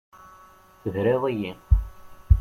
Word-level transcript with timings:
Tebriḍ-iyi. 0.81 1.51